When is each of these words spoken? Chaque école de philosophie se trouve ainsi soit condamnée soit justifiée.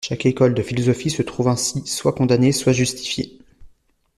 Chaque 0.03 0.25
école 0.25 0.55
de 0.55 0.63
philosophie 0.63 1.11
se 1.11 1.21
trouve 1.21 1.47
ainsi 1.47 1.85
soit 1.85 2.13
condamnée 2.13 2.51
soit 2.53 2.73
justifiée. 2.73 3.37